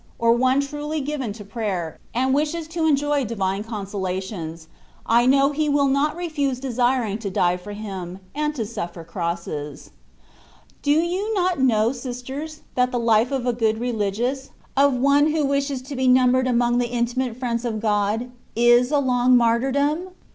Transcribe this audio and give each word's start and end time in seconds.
57 0.15 0.15
or 0.17 0.31
one 0.35 0.61
truly 0.61 0.99
given 0.99 1.31
to 1.31 1.45
prayer, 1.45 1.99
and 2.11 2.33
wishes 2.33 2.67
to 2.69 2.87
enjoy 2.87 3.23
Divine 3.23 3.63
consolations, 3.63 4.67
I 5.05 5.27
know 5.27 5.51
he 5.51 5.69
will 5.69 5.85
not 5.87 6.17
refiise 6.17 6.59
desiring 6.59 7.19
to 7.19 7.29
die 7.29 7.55
for 7.55 7.73
Him, 7.73 8.17
and 8.33 8.55
to 8.55 8.63
suflFer 8.63 9.05
crosses.* 9.05 9.91
Do 10.81 10.89
you 10.91 11.31
not 11.35 11.59
know, 11.59 11.91
sisters, 11.91 12.61
that 12.73 12.91
the 12.91 12.97
life 12.97 13.31
of 13.31 13.45
a 13.45 13.53
good 13.53 13.75
ReUgious, 13.79 14.49
of 14.75 14.95
one 14.95 15.27
who 15.33 15.45
wishes 15.45 15.83
to 15.83 15.95
be 15.95 16.07
numbered 16.07 16.47
among 16.47 16.79
the 16.79 16.89
intimate 16.89 17.37
friends 17.37 17.63
of 17.63 17.79
God, 17.79 18.31
is 18.55 18.89
a 18.91 18.97
long 18.97 19.37
martyrdom 19.37 20.15